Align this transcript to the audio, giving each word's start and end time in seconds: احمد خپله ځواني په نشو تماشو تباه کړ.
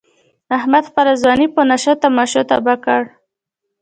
احمد 0.57 0.83
خپله 0.89 1.11
ځواني 1.21 1.47
په 1.55 1.61
نشو 1.69 1.93
تماشو 2.03 2.41
تباه 2.49 2.77
کړ. 2.85 3.01